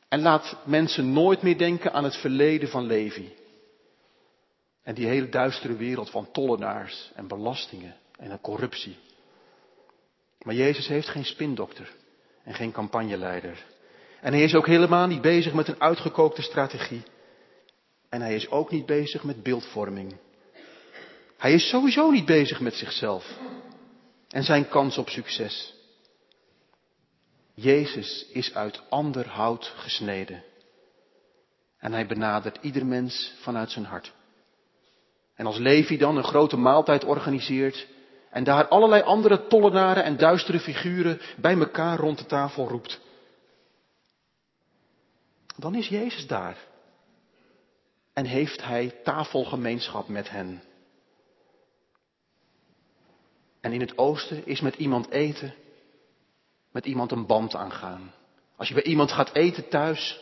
En 0.09 0.21
laat 0.21 0.57
mensen 0.64 1.12
nooit 1.12 1.43
meer 1.43 1.59
denken 1.59 1.93
aan 1.93 2.05
het 2.05 2.17
verleden 2.17 2.69
van 2.69 2.87
Levi. 2.87 3.33
En 4.83 4.95
die 4.95 5.07
hele 5.07 5.28
duistere 5.28 5.76
wereld 5.76 6.11
van 6.11 6.31
tollenaars 6.33 7.11
en 7.14 7.28
belastingen 7.28 7.97
en 8.19 8.40
corruptie. 8.40 8.97
Maar 10.45 10.54
Jezus 10.54 10.88
heeft 10.88 11.09
geen 11.09 11.25
spindokter 11.25 11.95
en 12.45 12.54
geen 12.54 12.73
campagneleider. 12.73 13.64
En 14.21 14.33
hij 14.33 14.42
is 14.42 14.54
ook 14.54 14.66
helemaal 14.66 15.07
niet 15.07 15.21
bezig 15.21 15.52
met 15.52 15.68
een 15.68 15.80
uitgekookte 15.80 16.42
strategie. 16.42 17.02
En 18.09 18.21
hij 18.21 18.35
is 18.35 18.50
ook 18.50 18.71
niet 18.71 18.87
bezig 18.87 19.25
met 19.25 19.42
beeldvorming. 19.42 20.16
Hij 21.37 21.52
is 21.52 21.68
sowieso 21.68 22.11
niet 22.11 22.26
bezig 22.26 22.61
met 22.61 22.75
zichzelf 22.75 23.38
en 24.28 24.42
zijn 24.42 24.68
kans 24.68 24.99
op 24.99 25.09
succes. 25.09 25.75
Jezus 27.54 28.26
is 28.33 28.54
uit 28.54 28.83
ander 28.88 29.28
hout 29.28 29.73
gesneden. 29.76 30.45
En 31.78 31.92
hij 31.92 32.07
benadert 32.07 32.59
ieder 32.61 32.87
mens 32.87 33.33
vanuit 33.40 33.71
zijn 33.71 33.85
hart. 33.85 34.12
En 35.35 35.47
als 35.47 35.59
Levi 35.59 35.97
dan 35.97 36.16
een 36.16 36.25
grote 36.25 36.57
maaltijd 36.57 37.04
organiseert 37.04 37.87
en 38.31 38.45
daar 38.45 38.69
allerlei 38.69 39.03
andere 39.03 39.47
tollenaren 39.47 40.05
en 40.05 40.17
duistere 40.17 40.61
figuren 40.61 41.21
bij 41.37 41.59
elkaar 41.59 41.99
rond 41.99 42.19
de 42.19 42.27
tafel 42.27 42.69
roept, 42.69 43.01
dan 45.57 45.75
is 45.75 45.89
Jezus 45.89 46.27
daar. 46.27 46.67
En 48.13 48.25
heeft 48.25 48.63
hij 48.63 49.01
tafelgemeenschap 49.05 50.09
met 50.09 50.31
hen. 50.31 50.63
En 53.61 53.73
in 53.73 53.81
het 53.81 53.99
oosten 53.99 54.47
is 54.47 54.61
met 54.61 54.75
iemand 54.75 55.11
eten, 55.11 55.55
met 56.73 56.87
iemand 56.87 57.13
een 57.13 57.27
band 57.27 57.55
aangaan. 57.55 58.13
Als 58.57 58.69
je 58.69 58.75
bij 58.75 58.83
iemand 58.83 59.13
gaat 59.13 59.35
eten 59.35 59.69
thuis, 59.69 60.21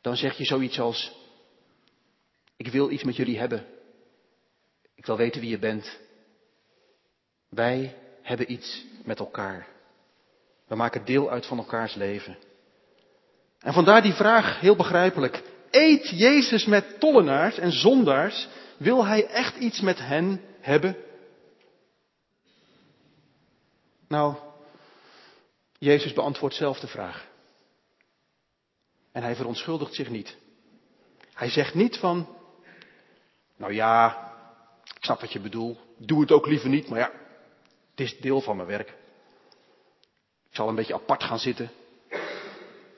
dan 0.00 0.16
zeg 0.16 0.36
je 0.36 0.44
zoiets 0.44 0.80
als, 0.80 1.12
ik 2.56 2.68
wil 2.68 2.90
iets 2.90 3.02
met 3.02 3.16
jullie 3.16 3.38
hebben. 3.38 3.66
Ik 4.94 5.06
wil 5.06 5.16
weten 5.16 5.40
wie 5.40 5.50
je 5.50 5.58
bent. 5.58 5.98
Wij 7.54 7.96
hebben 8.22 8.52
iets 8.52 8.84
met 9.04 9.18
elkaar. 9.18 9.66
We 10.66 10.74
maken 10.74 11.04
deel 11.04 11.30
uit 11.30 11.46
van 11.46 11.58
elkaars 11.58 11.94
leven. 11.94 12.36
En 13.58 13.72
vandaar 13.72 14.02
die 14.02 14.12
vraag, 14.12 14.60
heel 14.60 14.76
begrijpelijk. 14.76 15.42
Eet 15.70 16.08
Jezus 16.08 16.66
met 16.66 17.00
tollenaars 17.00 17.58
en 17.58 17.72
zondaars? 17.72 18.48
Wil 18.76 19.06
hij 19.06 19.26
echt 19.26 19.56
iets 19.56 19.80
met 19.80 19.98
hen 19.98 20.40
hebben? 20.60 20.96
Nou, 24.08 24.36
Jezus 25.78 26.12
beantwoordt 26.12 26.54
zelf 26.54 26.80
de 26.80 26.88
vraag. 26.88 27.26
En 29.12 29.22
hij 29.22 29.34
verontschuldigt 29.34 29.94
zich 29.94 30.08
niet. 30.08 30.36
Hij 31.34 31.50
zegt 31.50 31.74
niet 31.74 31.96
van, 31.96 32.36
nou 33.56 33.72
ja, 33.72 34.30
ik 34.84 35.04
snap 35.04 35.20
wat 35.20 35.32
je 35.32 35.40
bedoelt, 35.40 35.78
doe 35.98 36.20
het 36.20 36.32
ook 36.32 36.46
liever 36.46 36.68
niet, 36.68 36.88
maar 36.88 36.98
ja, 36.98 37.20
het 37.92 38.00
is 38.00 38.18
deel 38.18 38.40
van 38.40 38.56
mijn 38.56 38.68
werk. 38.68 38.88
Ik 40.48 40.58
zal 40.58 40.68
een 40.68 40.74
beetje 40.74 40.94
apart 40.94 41.22
gaan 41.22 41.38
zitten. 41.38 41.70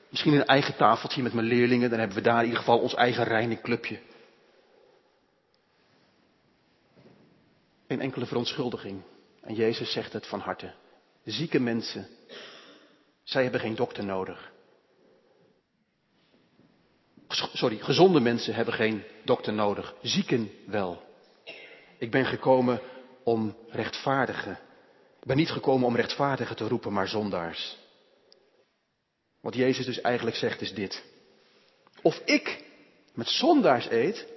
Misschien 0.09 0.33
een 0.33 0.45
eigen 0.45 0.75
tafeltje 0.75 1.21
met 1.21 1.33
mijn 1.33 1.47
leerlingen, 1.47 1.89
dan 1.89 1.99
hebben 1.99 2.17
we 2.17 2.23
daar 2.23 2.39
in 2.39 2.43
ieder 2.43 2.59
geval 2.59 2.79
ons 2.79 2.93
eigen 2.93 3.23
reine 3.23 3.61
clubje. 3.61 3.99
Geen 7.87 8.01
enkele 8.01 8.25
verontschuldiging. 8.25 9.01
En 9.41 9.53
Jezus 9.53 9.91
zegt 9.91 10.13
het 10.13 10.27
van 10.27 10.39
harte. 10.39 10.73
Zieke 11.23 11.59
mensen, 11.59 12.07
zij 13.23 13.43
hebben 13.43 13.59
geen 13.59 13.75
dokter 13.75 14.05
nodig. 14.05 14.51
Sorry, 17.53 17.77
gezonde 17.77 18.19
mensen 18.19 18.55
hebben 18.55 18.73
geen 18.73 19.03
dokter 19.23 19.53
nodig. 19.53 19.95
Zieken 20.01 20.51
wel. 20.65 21.03
Ik 21.97 22.11
ben 22.11 22.25
gekomen 22.25 22.81
om 23.23 23.55
rechtvaardigen. 23.69 24.59
Ik 25.25 25.31
ben 25.31 25.39
niet 25.39 25.51
gekomen 25.51 25.87
om 25.87 25.95
rechtvaardigen 25.95 26.55
te 26.55 26.67
roepen, 26.67 26.93
maar 26.93 27.07
zondaars. 27.07 27.77
Wat 29.41 29.55
Jezus 29.55 29.85
dus 29.85 30.01
eigenlijk 30.01 30.35
zegt 30.35 30.61
is 30.61 30.73
dit. 30.73 31.03
Of 32.01 32.21
ik 32.25 32.63
met 33.13 33.27
zondaars 33.27 33.89
eet? 33.89 34.27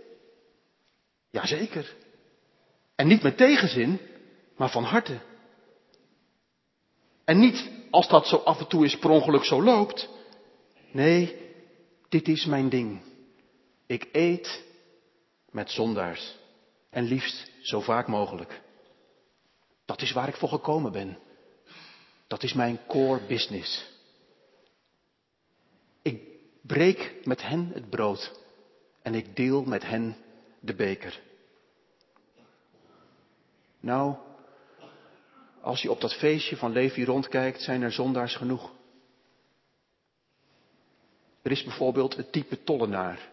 Jazeker. 1.31 1.95
En 2.95 3.07
niet 3.07 3.23
met 3.23 3.37
tegenzin, 3.37 4.01
maar 4.57 4.71
van 4.71 4.85
harte. 4.85 5.21
En 7.25 7.39
niet 7.39 7.71
als 7.91 8.09
dat 8.09 8.27
zo 8.27 8.37
af 8.37 8.59
en 8.59 8.69
toe 8.69 8.85
is 8.85 8.99
per 8.99 9.11
ongeluk 9.11 9.45
zo 9.45 9.63
loopt. 9.63 10.09
Nee, 10.93 11.37
dit 12.09 12.29
is 12.29 12.45
mijn 12.45 12.69
ding. 12.69 13.03
Ik 13.87 14.09
eet 14.13 14.65
met 15.51 15.71
zondaars. 15.71 16.37
En 16.91 17.05
liefst 17.05 17.51
zo 17.61 17.81
vaak 17.81 18.07
mogelijk. 18.07 18.67
Dat 19.89 20.03
is 20.03 20.13
waar 20.13 20.29
ik 20.29 20.37
voor 20.37 20.49
gekomen 20.49 20.93
ben. 20.93 21.19
Dat 22.27 22.43
is 22.43 22.53
mijn 22.53 22.79
core 22.87 23.27
business. 23.27 23.91
Ik 26.03 26.23
breek 26.63 27.15
met 27.25 27.43
hen 27.43 27.71
het 27.75 27.91
brood 27.91 28.41
en 29.03 29.15
ik 29.15 29.37
deel 29.37 29.65
met 29.65 29.83
hen 29.83 30.17
de 30.61 30.75
beker. 30.75 31.21
Nou, 33.81 34.17
als 35.61 35.83
je 35.83 35.91
op 35.91 36.01
dat 36.01 36.15
feestje 36.15 36.57
van 36.57 36.73
Levi 36.73 37.05
rondkijkt, 37.05 37.63
zijn 37.63 37.83
er 37.83 37.93
zondaars 37.93 38.37
genoeg. 38.37 38.73
Er 41.43 41.51
is 41.51 41.65
bijvoorbeeld 41.65 42.17
het 42.17 42.33
type 42.33 42.63
tollenaar. 42.63 43.29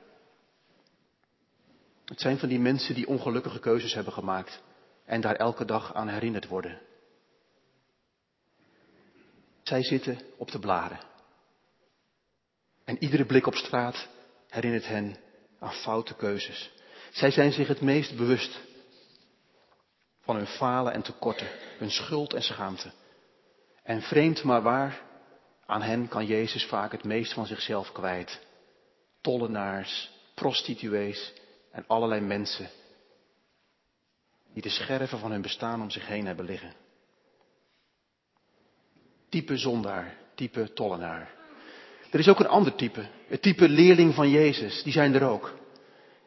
Het 2.06 2.20
zijn 2.20 2.38
van 2.38 2.50
die 2.50 2.60
mensen 2.60 2.96
die 2.96 3.08
ongelukkige 3.08 3.60
keuzes 3.60 3.94
hebben 3.94 4.14
gemaakt 4.14 4.64
en 5.06 5.22
daar 5.22 5.36
elke 5.36 5.66
dag 5.66 5.94
aan 5.94 6.08
herinnerd 6.08 6.48
worden. 6.48 6.82
Zij 9.64 9.84
zitten 9.84 10.20
op 10.38 10.52
de 10.52 10.60
blaren. 10.60 11.00
En 12.84 13.04
iedere 13.04 13.26
blik 13.26 13.48
op 13.48 13.56
straat 13.56 14.08
herinnert 14.50 14.88
hen 14.88 15.18
aan 15.60 15.74
foute 15.74 16.16
keuzes. 16.16 16.72
Zij 17.12 17.32
zijn 17.32 17.52
zich 17.52 17.68
het 17.68 17.82
meest 17.82 18.18
bewust 18.18 18.60
van 20.22 20.36
hun 20.36 20.48
falen 20.48 20.94
en 20.94 21.02
tekorten, 21.02 21.48
hun 21.78 21.92
schuld 21.92 22.34
en 22.34 22.42
schaamte. 22.42 22.92
En 23.84 24.02
vreemd 24.02 24.44
maar 24.44 24.62
waar, 24.62 25.02
aan 25.66 25.82
hen 25.82 26.08
kan 26.08 26.26
Jezus 26.26 26.66
vaak 26.66 26.92
het 26.92 27.04
meest 27.04 27.34
van 27.34 27.46
zichzelf 27.46 27.92
kwijt. 27.92 28.42
Tollenaars, 29.22 30.12
prostituees 30.34 31.34
en 31.72 31.84
allerlei 31.88 32.22
mensen 32.22 32.70
die 34.56 34.64
de 34.64 34.70
scherven 34.70 35.20
van 35.20 35.32
hun 35.32 35.42
bestaan 35.42 35.82
om 35.82 35.90
zich 35.90 36.08
heen 36.08 36.26
hebben 36.26 36.46
liggen. 36.46 36.74
Type 39.30 39.58
zondaar, 39.58 40.18
type 40.36 40.74
tollenaar. 40.74 41.34
Er 42.12 42.20
is 42.20 42.28
ook 42.28 42.40
een 42.40 42.48
ander 42.48 42.76
type, 42.76 43.06
het 43.28 43.42
type 43.42 43.70
leerling 43.70 44.14
van 44.14 44.30
Jezus, 44.30 44.84
die 44.84 44.94
zijn 44.94 45.14
er 45.14 45.24
ook. 45.24 45.54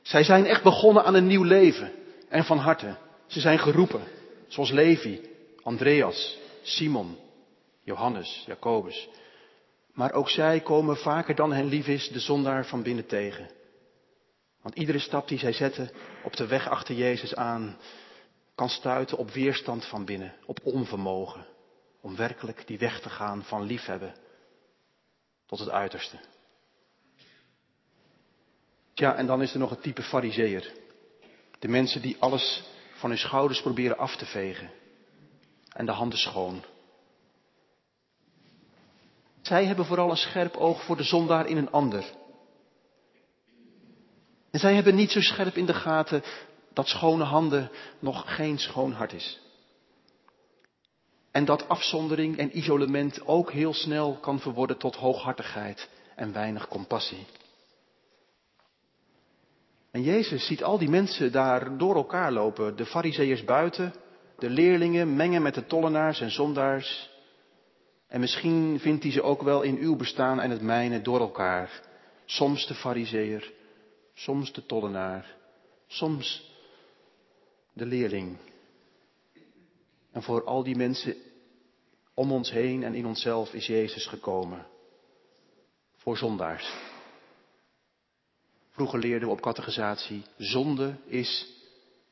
Zij 0.02 0.22
zijn 0.22 0.46
echt 0.46 0.62
begonnen 0.62 1.04
aan 1.04 1.14
een 1.14 1.26
nieuw 1.26 1.42
leven 1.42 1.92
en 2.28 2.44
van 2.44 2.58
harte. 2.58 2.96
Ze 3.26 3.40
zijn 3.40 3.58
geroepen, 3.58 4.02
zoals 4.46 4.70
Levi, 4.70 5.20
Andreas, 5.62 6.38
Simon, 6.62 7.16
Johannes, 7.82 8.44
Jacobus. 8.46 9.08
Maar 9.92 10.12
ook 10.12 10.28
zij 10.28 10.60
komen 10.60 10.96
vaker 10.96 11.34
dan 11.34 11.52
hen 11.52 11.66
lief 11.66 11.86
is 11.86 12.08
de 12.08 12.20
zondaar 12.20 12.66
van 12.66 12.82
binnen 12.82 13.06
tegen. 13.06 13.50
Want 14.62 14.74
iedere 14.74 14.98
stap 14.98 15.28
die 15.28 15.38
zij 15.38 15.52
zetten 15.52 15.90
op 16.24 16.36
de 16.36 16.46
weg 16.46 16.68
achter 16.68 16.94
Jezus 16.94 17.34
aan, 17.34 17.76
kan 18.58 18.68
stuiten 18.68 19.18
op 19.18 19.30
weerstand 19.30 19.84
van 19.84 20.04
binnen, 20.04 20.34
op 20.46 20.60
onvermogen. 20.62 21.46
Om 22.00 22.16
werkelijk 22.16 22.66
die 22.66 22.78
weg 22.78 23.00
te 23.00 23.08
gaan 23.08 23.44
van 23.44 23.62
liefhebben 23.62 24.14
tot 25.46 25.58
het 25.58 25.70
uiterste. 25.70 26.18
Ja, 28.94 29.14
en 29.14 29.26
dan 29.26 29.42
is 29.42 29.52
er 29.52 29.58
nog 29.58 29.70
het 29.70 29.82
type 29.82 30.02
fariseer. 30.02 30.72
De 31.58 31.68
mensen 31.68 32.02
die 32.02 32.16
alles 32.18 32.64
van 32.94 33.10
hun 33.10 33.18
schouders 33.18 33.62
proberen 33.62 33.98
af 33.98 34.16
te 34.16 34.26
vegen. 34.26 34.70
En 35.68 35.86
de 35.86 35.92
handen 35.92 36.18
schoon. 36.18 36.64
Zij 39.40 39.64
hebben 39.64 39.84
vooral 39.84 40.10
een 40.10 40.16
scherp 40.16 40.56
oog 40.56 40.84
voor 40.84 40.96
de 40.96 41.02
zondaar 41.02 41.46
in 41.46 41.56
een 41.56 41.70
ander. 41.70 42.04
En 44.50 44.58
zij 44.58 44.74
hebben 44.74 44.94
niet 44.94 45.10
zo 45.10 45.20
scherp 45.20 45.56
in 45.56 45.66
de 45.66 45.74
gaten 45.74 46.22
dat 46.72 46.88
schone 46.88 47.24
handen 47.24 47.70
nog 47.98 48.34
geen 48.36 48.58
schoon 48.58 48.92
hart 48.92 49.12
is. 49.12 49.40
En 51.30 51.44
dat 51.44 51.68
afzondering 51.68 52.36
en 52.36 52.58
isolement 52.58 53.26
ook 53.26 53.52
heel 53.52 53.74
snel 53.74 54.18
kan 54.20 54.40
verworden 54.40 54.78
tot 54.78 54.96
hooghartigheid 54.96 55.88
en 56.16 56.32
weinig 56.32 56.68
compassie. 56.68 57.26
En 59.90 60.02
Jezus 60.02 60.46
ziet 60.46 60.62
al 60.62 60.78
die 60.78 60.88
mensen 60.88 61.32
daar 61.32 61.76
door 61.76 61.94
elkaar 61.94 62.32
lopen. 62.32 62.76
De 62.76 62.86
fariseeërs 62.86 63.44
buiten, 63.44 63.94
de 64.38 64.50
leerlingen 64.50 65.16
mengen 65.16 65.42
met 65.42 65.54
de 65.54 65.66
tollenaars 65.66 66.20
en 66.20 66.30
zondaars. 66.30 67.10
En 68.08 68.20
misschien 68.20 68.80
vindt 68.80 69.02
hij 69.02 69.12
ze 69.12 69.22
ook 69.22 69.42
wel 69.42 69.62
in 69.62 69.78
uw 69.78 69.96
bestaan 69.96 70.40
en 70.40 70.50
het 70.50 70.62
mijne 70.62 71.02
door 71.02 71.20
elkaar. 71.20 71.82
Soms 72.24 72.66
de 72.66 72.74
fariseer, 72.74 73.52
soms 74.14 74.52
de 74.52 74.66
tollenaar, 74.66 75.34
soms 75.86 76.56
de 77.78 77.86
leerling. 77.86 78.36
En 80.12 80.22
voor 80.22 80.44
al 80.44 80.62
die 80.62 80.76
mensen 80.76 81.16
om 82.14 82.32
ons 82.32 82.50
heen 82.50 82.82
en 82.82 82.94
in 82.94 83.06
onszelf 83.06 83.52
is 83.52 83.66
Jezus 83.66 84.06
gekomen. 84.06 84.66
Voor 85.96 86.16
zondaars. 86.16 86.72
Vroeger 88.70 88.98
leerden 88.98 89.28
we 89.28 89.34
op 89.34 89.40
catechisatie, 89.40 90.22
zonde 90.36 90.96
is 91.06 91.46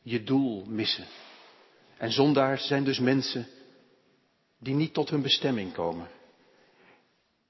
je 0.02 0.23
doel 0.23 0.64
missen. 0.66 1.06
En 1.96 2.12
zondaars 2.12 2.66
zijn 2.66 2.85
dus 2.85 2.99
mensen 2.99 3.46
die 4.58 4.75
niet 4.75 4.94
tot 4.94 5.11
hun 5.11 5.23
bestemming 5.23 5.73
komen. 5.73 6.08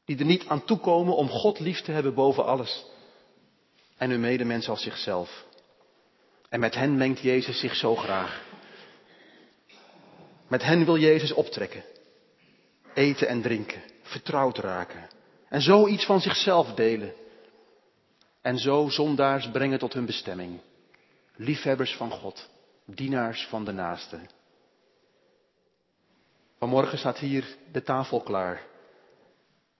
Die 0.04 0.18
er 0.18 0.25
niet 0.25 0.46
aan 0.46 0.64
toekomen 0.64 1.16
om 1.16 1.28
God 1.28 1.61
lief 1.61 1.80
te 1.80 1.90
hebben 1.92 2.14
boven 2.14 2.44
alles. 2.44 2.85
En 3.96 4.11
hun 4.11 4.20
medemens 4.20 4.68
als 4.68 4.82
zichzelf. 4.82 5.44
En 6.49 6.61
met 6.61 6.75
hen 6.75 6.97
mengt 6.97 7.21
Jezus 7.21 7.61
zich 7.61 7.75
zo 7.75 7.95
graag. 7.95 8.45
Met 10.49 10.62
hen 10.62 10.85
wil 10.85 10.99
Jezus 10.99 11.33
optrekken. 11.33 11.85
Eten 12.94 13.29
en 13.29 13.42
drinken. 13.42 13.83
Vertrouwd 14.03 14.59
raken. 14.59 15.09
En 15.49 15.61
zo 15.61 15.87
iets 15.87 16.05
van 16.05 16.20
zichzelf 16.20 16.75
delen. 16.75 17.12
En 18.42 18.59
zo 18.59 18.88
zondaars 18.88 19.51
brengen 19.51 19.79
tot 19.79 19.92
hun 19.92 20.07
bestemming. 20.07 20.61
Liefhebbers 21.37 21.94
van 21.94 22.11
God. 22.11 22.49
Dienaars 22.85 23.47
van 23.47 23.64
de 23.64 23.73
naaste. 23.73 24.18
Vanmorgen 26.59 26.99
staat 26.99 27.18
hier 27.18 27.57
de 27.73 27.83
tafel 27.83 28.20
klaar. 28.20 28.62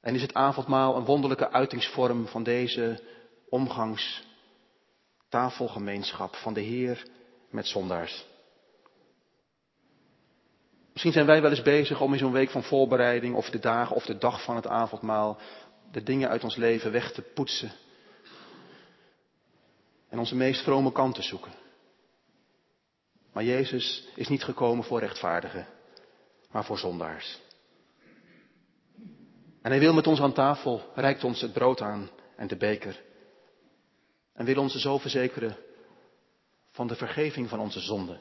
En 0.01 0.14
is 0.14 0.23
het 0.23 0.35
avondmaal 0.35 0.97
een 0.97 1.05
wonderlijke 1.05 1.51
uitingsvorm 1.51 2.27
van 2.27 2.43
deze 2.43 3.03
omgangstafelgemeenschap 5.31 6.35
van 6.35 6.55
de 6.55 6.61
Heer 6.61 7.07
met 7.51 7.67
zondaars. 7.67 8.25
Misschien 10.93 11.12
zijn 11.12 11.27
wij 11.27 11.43
wel 11.43 11.51
eens 11.51 11.62
bezig 11.62 12.01
om 12.01 12.12
in 12.12 12.19
zo'n 12.19 12.33
week 12.33 12.51
van 12.51 12.62
voorbereiding 12.62 13.35
of 13.35 13.51
de 13.51 13.59
dagen 13.59 13.97
of 13.97 14.05
de 14.05 14.19
dag 14.19 14.43
van 14.43 14.57
het 14.57 14.67
avondmaal 14.67 15.39
de 15.93 16.03
dingen 16.03 16.29
uit 16.29 16.45
ons 16.45 16.57
leven 16.57 16.93
weg 16.93 17.12
te 17.12 17.23
poetsen. 17.23 17.73
En 20.09 20.19
onze 20.19 20.35
meest 20.35 20.62
vrome 20.62 20.93
kant 20.93 21.15
te 21.15 21.23
zoeken. 21.23 21.53
Maar 23.33 23.45
Jezus 23.45 24.09
is 24.15 24.29
niet 24.29 24.45
gekomen 24.45 24.85
voor 24.85 25.01
rechtvaardigen 25.01 25.67
maar 26.51 26.65
voor 26.65 26.79
zondaars. 26.79 27.39
En 29.62 29.71
hij 29.71 29.79
wil 29.79 29.95
met 29.95 30.07
ons 30.07 30.21
aan 30.21 30.33
tafel, 30.33 30.93
reikt 30.95 31.25
ons 31.25 31.41
het 31.41 31.53
brood 31.53 31.81
aan 31.81 32.11
en 32.37 32.47
de 32.47 32.57
beker. 32.57 33.06
En 34.37 34.44
wil 34.44 34.59
ons 34.59 34.75
zo 34.75 34.99
verzekeren 34.99 35.57
van 36.70 36.87
de 36.87 36.94
vergeving 36.94 37.49
van 37.49 37.61
onze 37.61 37.81
zonden. 37.81 38.20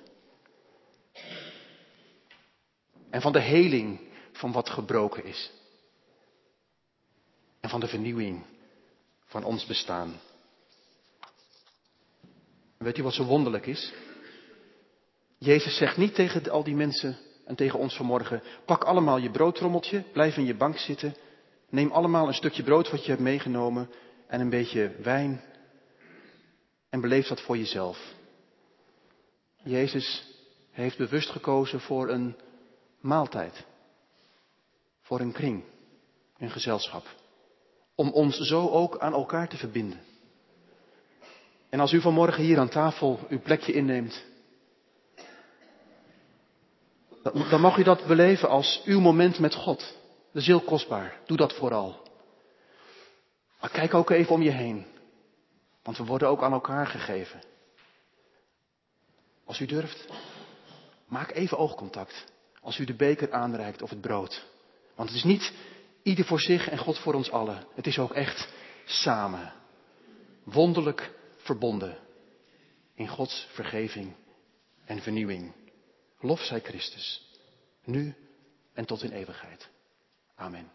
En 3.09 3.21
van 3.21 3.31
de 3.31 3.41
heling 3.41 3.99
van 4.31 4.51
wat 4.51 4.69
gebroken 4.69 5.25
is. 5.25 5.51
En 7.59 7.69
van 7.69 7.79
de 7.79 7.87
vernieuwing 7.87 8.45
van 9.25 9.43
ons 9.43 9.65
bestaan. 9.65 10.19
weet 12.77 12.97
u 12.97 13.03
wat 13.03 13.13
zo 13.13 13.23
wonderlijk 13.23 13.65
is? 13.65 13.93
Jezus 15.37 15.77
zegt 15.77 15.97
niet 15.97 16.15
tegen 16.15 16.51
al 16.51 16.63
die 16.63 16.75
mensen, 16.75 17.17
en 17.45 17.55
tegen 17.55 17.79
ons 17.79 17.95
vanmorgen, 17.95 18.43
pak 18.65 18.83
allemaal 18.83 19.17
je 19.17 19.31
broodtrommeltje, 19.31 20.03
blijf 20.13 20.37
in 20.37 20.45
je 20.45 20.55
bank 20.55 20.77
zitten, 20.77 21.15
neem 21.69 21.91
allemaal 21.91 22.27
een 22.27 22.33
stukje 22.33 22.63
brood 22.63 22.89
wat 22.89 23.03
je 23.03 23.09
hebt 23.09 23.23
meegenomen 23.23 23.89
en 24.27 24.41
een 24.41 24.49
beetje 24.49 24.95
wijn 25.01 25.41
en 26.95 27.01
beleef 27.01 27.27
dat 27.27 27.41
voor 27.41 27.57
jezelf. 27.57 28.13
Jezus 29.63 30.23
heeft 30.71 30.97
bewust 30.97 31.29
gekozen 31.29 31.79
voor 31.79 32.09
een 32.09 32.35
maaltijd, 33.01 33.65
voor 35.01 35.19
een 35.19 35.31
kring, 35.31 35.63
een 36.37 36.49
gezelschap, 36.49 37.05
om 37.95 38.09
ons 38.09 38.37
zo 38.37 38.69
ook 38.69 38.99
aan 38.99 39.13
elkaar 39.13 39.47
te 39.49 39.57
verbinden. 39.57 39.99
En 41.69 41.79
als 41.79 41.91
u 41.91 42.01
vanmorgen 42.01 42.43
hier 42.43 42.59
aan 42.59 42.69
tafel 42.69 43.19
uw 43.29 43.41
plekje 43.41 43.73
inneemt, 43.73 44.23
dan 47.23 47.61
mag 47.61 47.77
u 47.77 47.83
dat 47.83 48.05
beleven 48.05 48.49
als 48.49 48.81
uw 48.85 48.99
moment 48.99 49.39
met 49.39 49.55
God. 49.55 49.79
Dat 50.31 50.41
is 50.41 50.47
heel 50.47 50.61
kostbaar. 50.61 51.19
Doe 51.25 51.37
dat 51.37 51.53
vooral. 51.53 52.01
Maar 53.59 53.69
kijk 53.69 53.93
ook 53.93 54.09
even 54.09 54.33
om 54.33 54.41
je 54.41 54.51
heen. 54.51 54.93
Want 55.85 55.97
we 55.97 56.05
worden 56.05 56.27
ook 56.27 56.43
aan 56.43 56.53
elkaar 56.53 56.87
gegeven. 56.87 57.41
Als 59.43 59.59
u 59.59 59.65
durft, 59.65 60.07
maak 61.07 61.31
even 61.31 61.57
oogcontact. 61.57 62.25
Als 62.61 62.77
u 62.77 62.85
de 62.85 62.95
beker 62.95 63.31
aanreikt 63.31 63.81
of 63.81 63.89
het 63.89 64.01
brood. 64.01 64.45
Want 64.95 65.09
het 65.09 65.17
is 65.17 65.23
niet 65.23 65.53
ieder 66.03 66.25
voor 66.25 66.39
zich 66.39 66.69
en 66.69 66.77
God 66.77 66.99
voor 66.99 67.13
ons 67.13 67.31
allen. 67.31 67.67
Het 67.73 67.87
is 67.87 67.99
ook 67.99 68.13
echt 68.13 68.49
samen. 68.85 69.53
Wonderlijk 70.43 71.11
verbonden. 71.37 71.97
In 72.93 73.07
Gods 73.07 73.47
vergeving 73.51 74.15
en 74.85 75.01
vernieuwing. 75.01 75.53
Lof 76.19 76.39
zij 76.39 76.59
Christus, 76.59 77.29
nu 77.83 78.15
en 78.73 78.85
tot 78.85 79.03
in 79.03 79.11
eeuwigheid. 79.11 79.69
Amen. 80.35 80.74